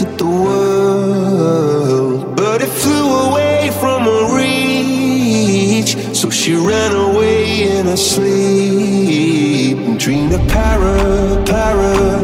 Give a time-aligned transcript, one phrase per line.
[0.00, 5.96] Expected the world, but it flew away from her reach.
[6.14, 12.22] So she ran away in her sleep and dreamed of para, para,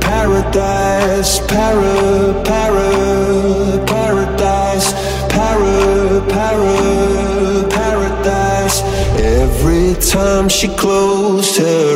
[0.00, 4.92] paradise, para, para, paradise,
[5.28, 8.82] para, para, paradise.
[9.18, 11.91] Every time she closed her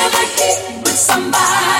[0.00, 1.79] never hit with somebody.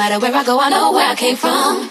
[0.00, 1.89] Matter where I go, I know where I came from.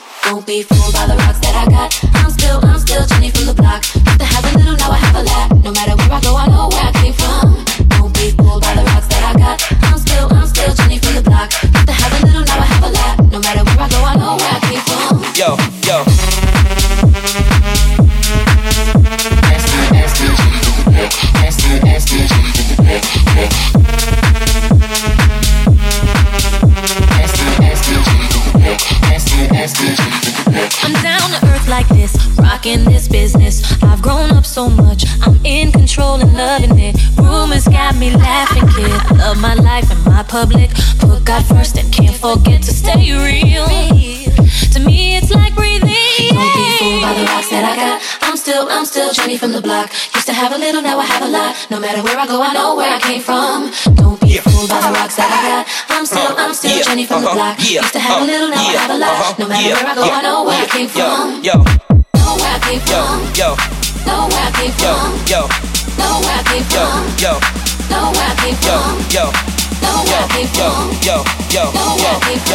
[34.59, 36.93] So much, I'm in control and loving it.
[37.17, 38.91] Rumors got me laughing, kid.
[39.17, 40.69] Love my life and my public.
[40.99, 43.63] Put God first and can't forget to stay real.
[44.73, 46.35] To me, it's like breathing.
[46.35, 47.97] Don't be fooled by the rocks that I got.
[48.27, 49.93] I'm still, I'm still Jenny from the block.
[50.13, 51.55] Used to have a little, now I have a lot.
[51.71, 53.71] No matter where I go, I know where I came from.
[53.95, 55.63] Don't be fooled by the rocks that I got.
[55.95, 57.55] I'm still, I'm still Yeah, Jenny from the uh-huh, block.
[57.63, 59.09] yeah, Used to have a uh, little, now I have a lot.
[59.23, 61.39] uh-huh, No matter yeah, where I go, yeah, I know where I came from.
[61.47, 62.11] Yo, Know where I came from.
[62.11, 63.39] yo, Know where I came yo, from.
[63.39, 65.13] yo, Know where I came yo, from.
[65.29, 65.45] yo,
[66.01, 66.81] Know where I came yo,
[67.21, 67.37] yo,
[67.89, 68.97] Know where I came yo, from.
[69.13, 69.29] yo,
[69.85, 70.65] yo, Know where I came yo,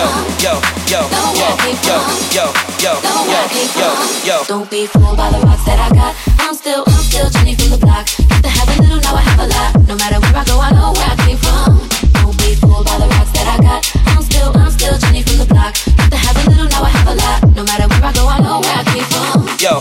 [0.02, 0.26] from.
[0.42, 0.58] yo,
[0.90, 2.10] yo, Know where I came yo, from.
[2.34, 2.50] yo,
[2.82, 4.26] yo, Know where I came yo, from.
[4.26, 4.42] yo.
[4.50, 6.14] Don't be fooled by the rocks that I got.
[6.42, 8.08] I'm still, I'm still Jenny from the block.
[8.18, 9.74] Used to have a little, now I have a lot.
[9.88, 11.78] No matter where I go, I know where I came from.
[12.18, 13.86] Don't be fooled by the rocks that I got.
[14.10, 15.76] I'm still, I'm still Jenny from the block.
[15.86, 17.42] Used to have a little, now I have a lot.
[17.56, 19.46] No matter where I go, I know where I came from.
[19.62, 19.64] yo, yo.
[19.64, 19.80] Yo,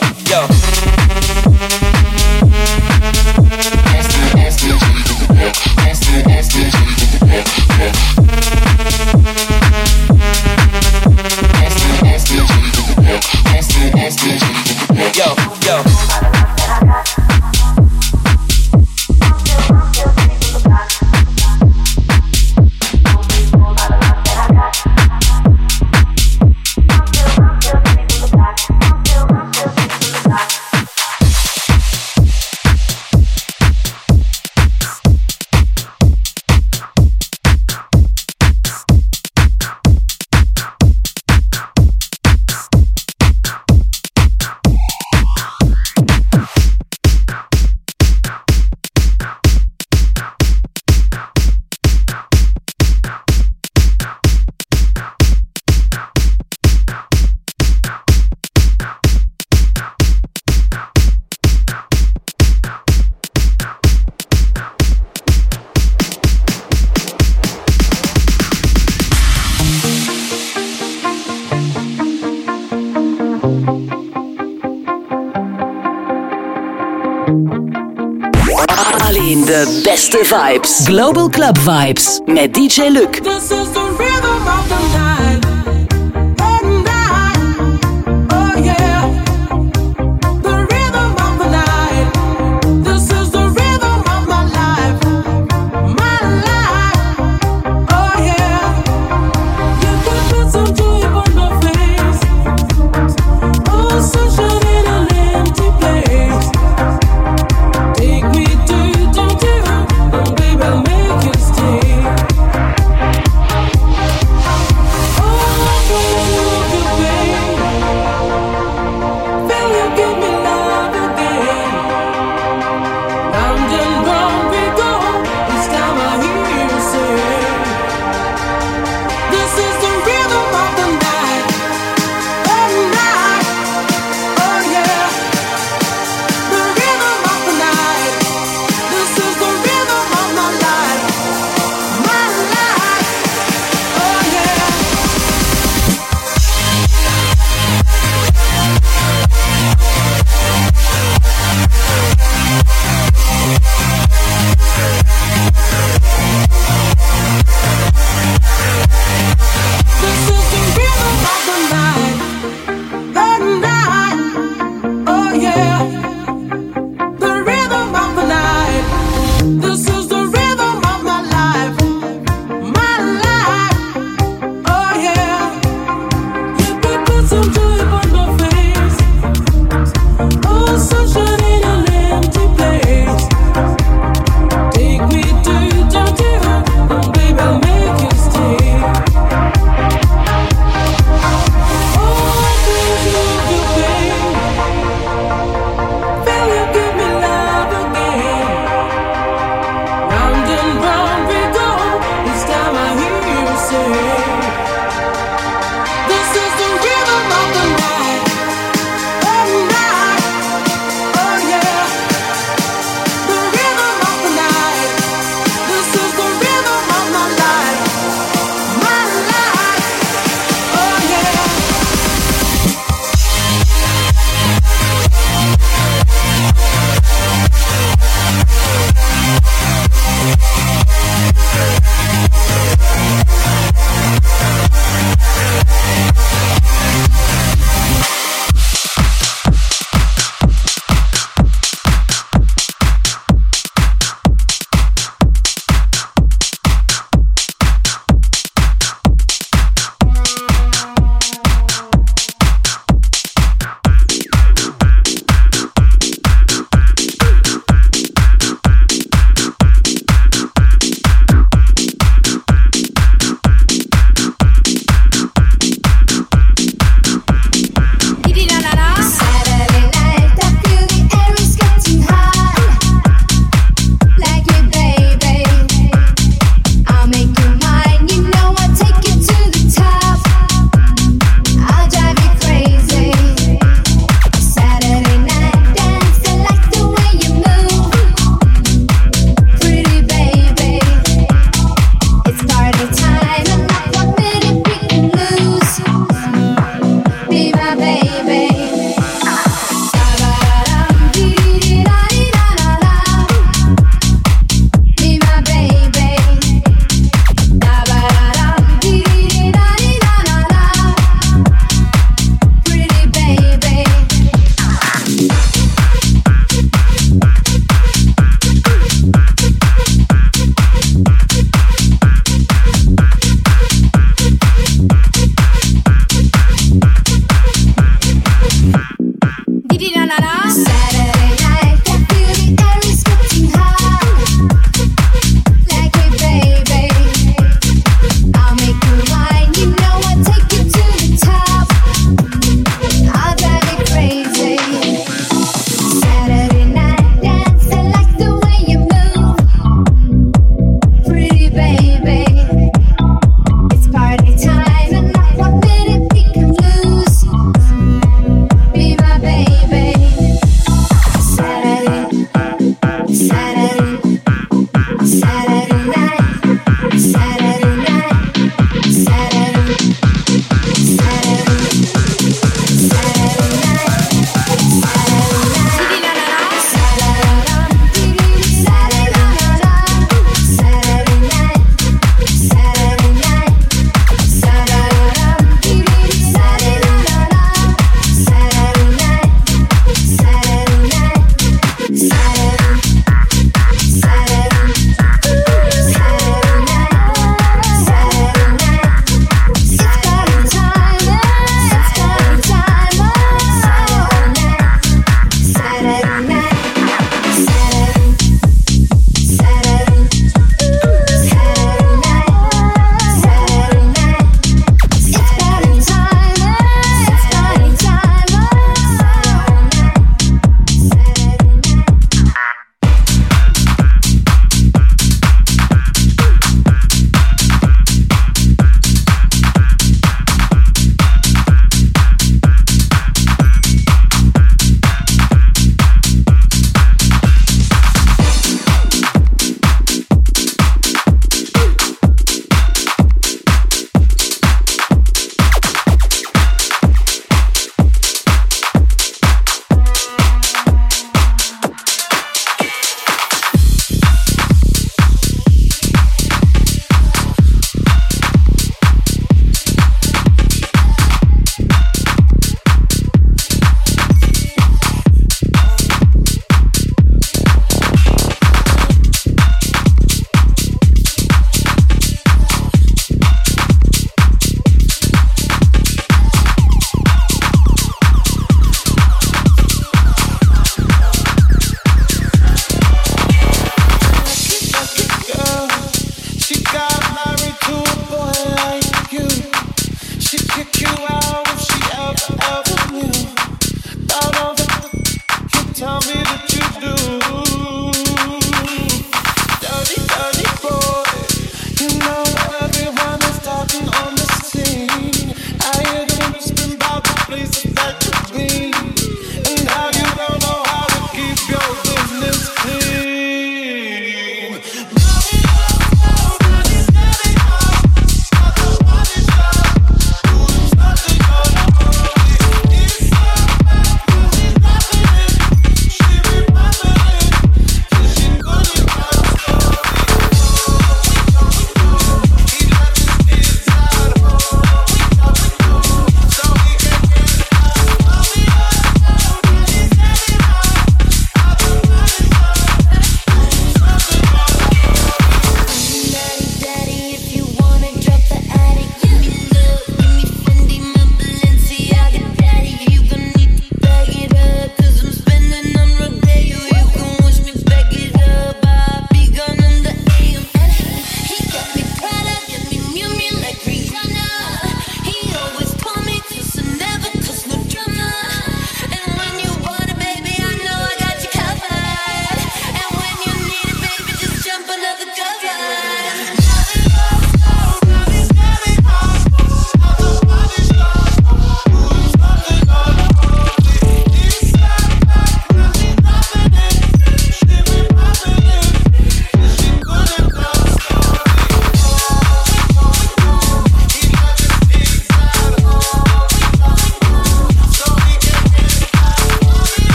[79.84, 80.86] beste vibes.
[80.86, 83.22] Global Club Vibes met DJ Luc.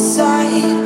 [0.00, 0.79] Control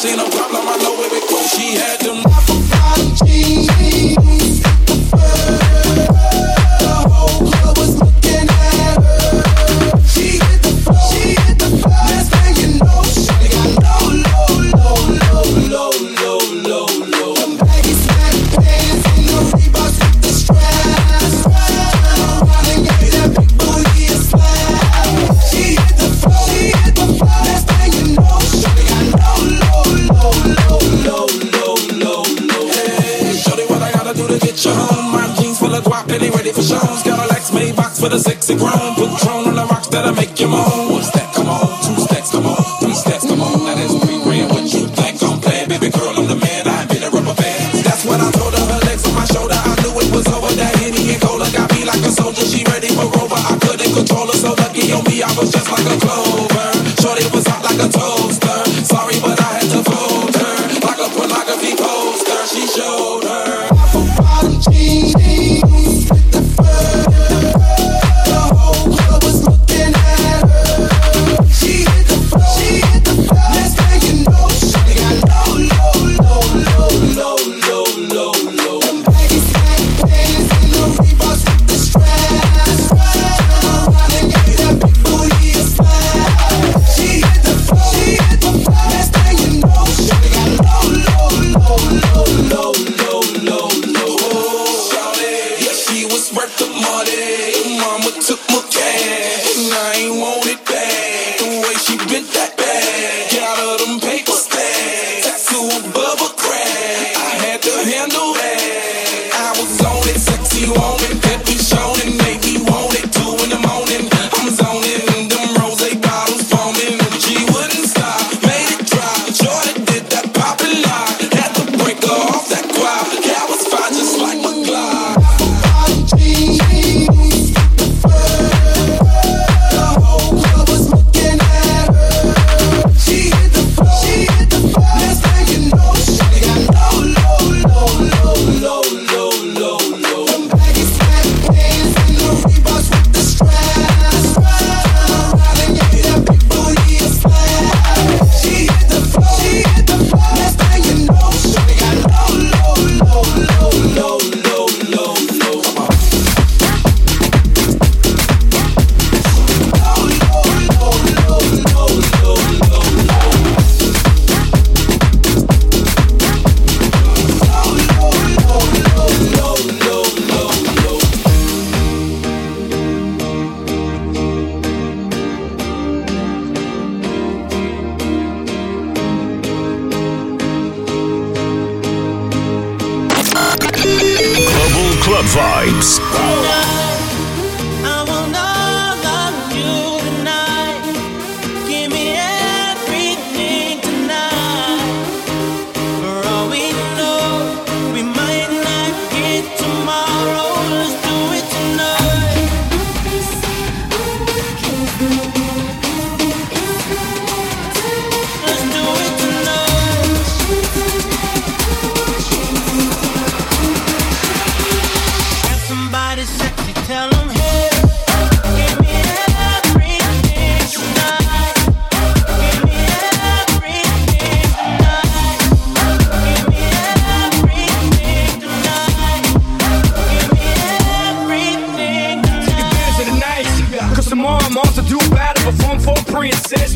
[0.00, 0.37] her, so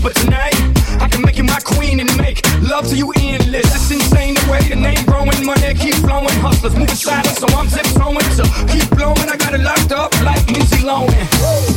[0.03, 0.59] but tonight
[1.01, 3.71] I can make you my queen and make love to you endless.
[3.75, 7.69] It's insane the way the name growing, money keep flowing, hustlers moving silent, so I'm
[7.71, 8.27] tiptoeing.
[8.35, 11.27] So keep blowing, I got it locked up like Lindsay Lohan.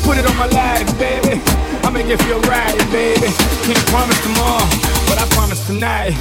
[0.03, 1.39] Put it on my life, baby.
[1.85, 3.29] I make it feel right, baby.
[3.69, 4.65] Can't promise tomorrow,
[5.05, 6.17] but I promise tonight.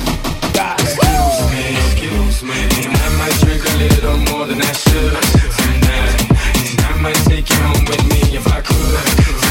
[0.53, 0.79] God.
[0.85, 2.61] Excuse me, excuse me.
[2.93, 5.17] I might drink a little more than I should
[5.57, 6.21] tonight,
[6.69, 9.44] and I might take you home with me if I could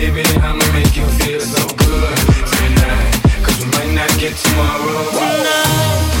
[0.00, 2.40] baby, I'ma make you feel so good
[3.60, 5.10] we might not get tomorrow.
[5.10, 6.19] Tonight.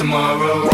[0.00, 0.69] tomorrow.